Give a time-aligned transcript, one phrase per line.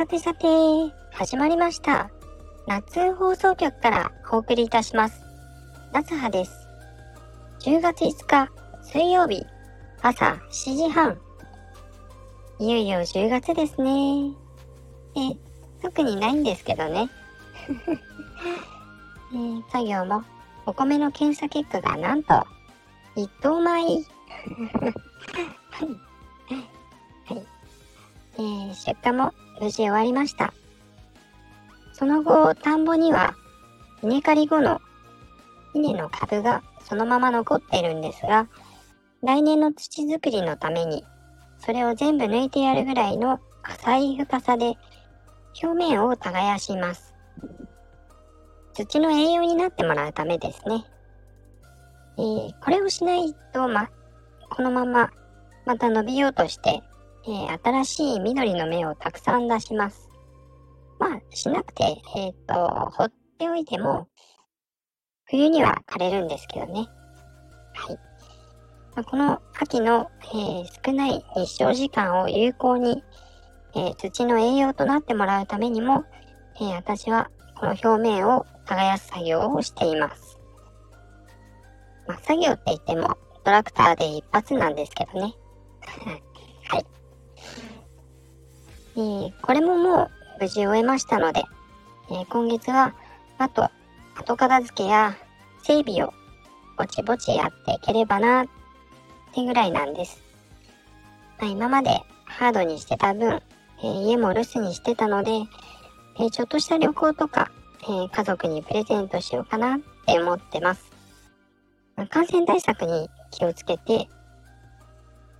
[0.00, 0.46] さてさて、
[1.12, 2.10] 始まりました。
[2.66, 5.20] 夏放送局からお送りいたします。
[5.92, 6.52] 夏葉です。
[7.66, 8.50] 10月5日
[8.82, 9.44] 水曜日
[10.00, 11.20] 朝7時半。
[12.58, 14.32] いよいよ10月ですね。
[15.16, 15.36] え、
[15.82, 17.10] 特にないんですけどね。
[19.34, 20.24] えー、作業も
[20.64, 22.42] お米の検査結果がなんと
[23.16, 23.66] 一等米。
[23.68, 24.02] はい。
[27.26, 27.46] はい。
[28.38, 30.52] えー、出荷も無事終わりました。
[31.92, 33.34] その後、田んぼには
[34.02, 34.80] 稲刈り後の
[35.74, 38.48] 稲の株がそのまま残っているんですが、
[39.22, 41.04] 来年の土作りのために、
[41.58, 44.78] それを全部抜いてやるぐらいの浅い深さで
[45.62, 47.14] 表面を耕します。
[48.72, 50.86] 土の栄養になってもらうためですね。
[52.16, 53.90] えー、これをしないと、ま、
[54.48, 55.10] このまま
[55.66, 56.82] また伸びようとして、
[57.26, 60.08] えー、新しい緑の芽をたくさん出します。
[60.98, 61.84] まあ、しなくて、
[62.16, 64.08] えっ、ー、と、放っておいても、
[65.24, 66.88] 冬には枯れるんですけどね。
[67.74, 67.98] はい。
[68.94, 73.02] まあ、この秋の、えー、少ない日照時間を有効に、
[73.74, 76.04] え、土の栄養となってもらうためにも、
[76.60, 80.38] え、私はこの表面を耕す作業をしています。
[82.08, 85.34] まあ、作業って言ってもトラクターで一発なんですけどね。
[86.68, 86.99] はい。
[88.96, 90.10] えー、これももう
[90.40, 91.44] 無事終えましたので、
[92.10, 92.94] えー、今月は
[93.38, 93.68] あと
[94.16, 95.16] 後片付けや
[95.62, 96.12] 整備を
[96.76, 98.46] ぼちぼちやっていければなっ
[99.34, 100.22] てぐらいなんです。
[101.38, 101.90] まあ、今まで
[102.24, 103.40] ハードにしてた分、
[103.82, 105.32] えー、家も留守にしてたので、
[106.18, 107.50] えー、ちょっとした旅行とか、
[107.82, 110.90] えー、家族にプレゼントしようかなって思ってます。
[111.96, 114.08] まあ、感染対策に気をつけて、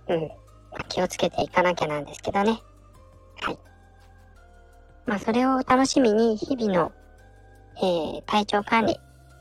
[0.07, 0.29] うん、
[0.89, 2.61] 気をつけていかなきゃなんですけどね。
[3.41, 3.59] はい。
[5.05, 6.91] まあ、それを楽しみに日々の、
[7.77, 8.97] えー、体調管理、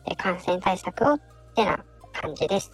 [0.06, 1.20] で感染対策をっ
[1.54, 2.72] てな感じです。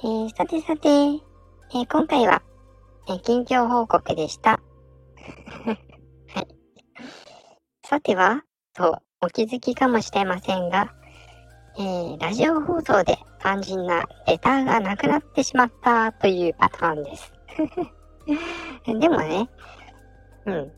[0.00, 2.42] えー、さてさて、えー、今回は、
[3.08, 4.60] えー、近況報告でした。
[6.34, 6.48] はい。
[7.84, 8.42] さては、
[8.74, 10.92] とお気づきかもしれませんが、
[11.78, 17.37] えー、ラジオ放送で肝心なレターがなくなってしまったというパターンです。
[18.98, 19.48] でもね、
[20.46, 20.72] うん。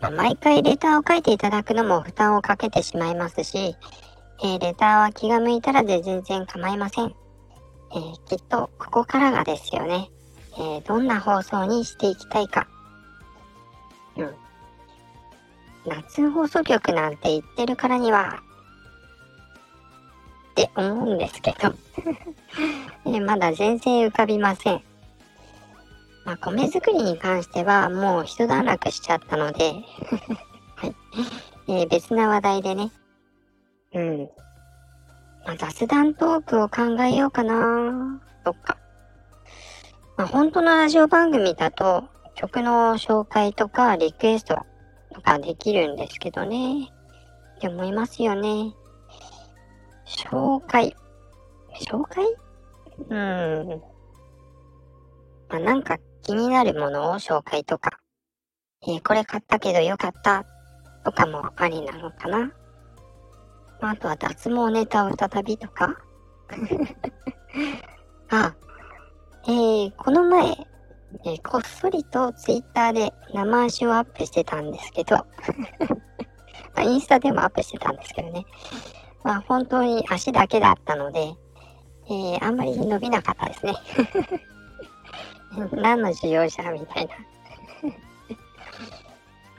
[0.00, 3.76] ま、毎回レターを書いていただくのも負担をかけてしまいますし、
[4.42, 7.14] えー、レターは気が向いたらで全然構いません。
[7.92, 10.10] えー、きっとここからがですよね。
[10.56, 12.66] えー、どんな放送にしていきたいか。
[14.16, 14.34] うん。
[15.86, 18.42] 夏放送局なんて言ってるからには、
[20.52, 21.74] って思うんですけど
[23.10, 24.82] えまだ全然浮かびません。
[26.24, 29.74] まあ、米作りに関してはもう一段落しちゃったので
[30.76, 30.96] はい。
[31.68, 32.90] えー、別な話題でね。
[33.94, 34.30] うん。
[35.46, 38.78] まあ、雑談トークを考えようかなとか。
[40.16, 42.04] まあ、本当のラジオ番組だと
[42.34, 44.58] 曲の紹介とかリクエスト
[45.12, 46.90] とかできるんですけどね。
[47.56, 48.74] って思いますよね。
[50.06, 50.96] 紹介。
[51.86, 52.24] 紹介？
[53.08, 53.93] うん。
[55.48, 57.98] まあ、なんか気になるものを紹介とか、
[58.86, 60.44] えー、これ買ったけどよかった
[61.04, 62.52] とかもありなのかな。
[63.80, 65.96] まあ、あとは脱毛ネタを再びとか。
[68.30, 68.54] あ、
[69.46, 70.46] えー、この前、
[71.26, 75.26] えー、こっそりとツイッターで生足をアップしてたんですけど
[76.74, 78.44] ま、インスタでもアップしてたんですけどね。
[79.22, 81.34] まあ、本当に足だけだったので、
[82.06, 83.74] えー、あんまり伸びなかったですね
[85.72, 87.14] 何の需要者みたいな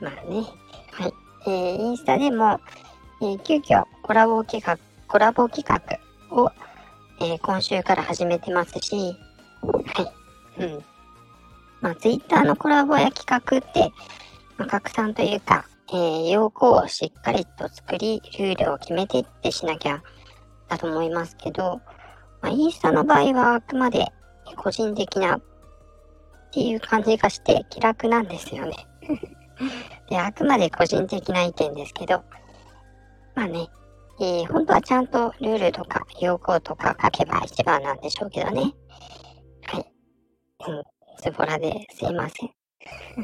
[0.00, 0.44] まあね。
[0.92, 1.12] はい。
[1.46, 2.60] えー、インスタでも、
[3.22, 6.50] えー、急遽コラボ企画、コラボ企画を、
[7.20, 9.16] えー、今週から始めてますし、
[9.62, 10.02] は
[10.58, 10.62] い。
[10.62, 10.84] うん。
[11.80, 13.92] まあ、ツイッターのコラボや企画って、
[14.58, 20.02] まあ、拡散というか、えー、要項をしっかりと作り、ルールを決めてってしなきゃ
[20.68, 21.80] だと思いますけど、
[22.42, 24.06] まあ、インスタの場合はあくまで
[24.56, 25.40] 個人的な
[26.46, 28.74] っていう感じがして気楽なんですよね
[30.08, 32.22] で、あくまで個人的な意見ですけど、
[33.34, 33.68] まあね、
[34.20, 38.72] えー、本当はちゃんとルールとか要項とか書けば一番なんでしょうけどね。
[39.64, 39.92] はい。
[40.68, 40.82] うん、
[41.22, 42.50] ズボラですいません。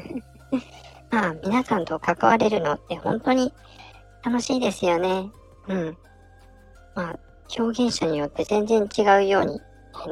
[1.09, 3.53] まあ、皆さんと関われるのって本当に
[4.23, 5.29] 楽しいですよね。
[5.67, 5.97] うん。
[6.95, 7.19] まあ、
[7.57, 9.61] 表現者によって全然違うように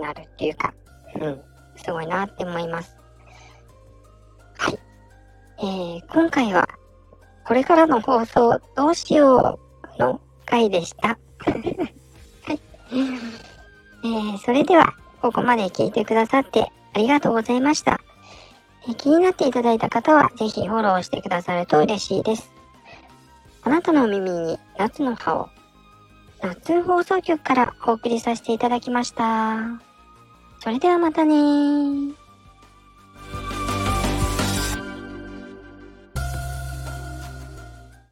[0.02, 0.74] なるっていうか、
[1.20, 1.42] うん、
[1.76, 3.01] すごいなって思います。
[5.62, 5.98] はい。
[5.98, 6.68] えー、今回は、
[7.46, 9.60] これからの放送どうしよ
[9.98, 11.10] うの回でした。
[11.48, 12.60] はい。
[12.92, 18.02] えー、それでは、ここまで聞いてくださってありがとうございました。
[18.88, 22.52] えー、気になっていただいた方は、ぜひフォローしてくださると嬉しいです。
[23.64, 25.50] あなたの耳に夏の葉を、
[26.42, 29.80] 夏放送局からお送りさせていただきました。
[30.60, 32.14] それではまたね